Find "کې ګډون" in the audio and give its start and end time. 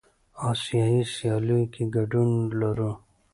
1.73-2.29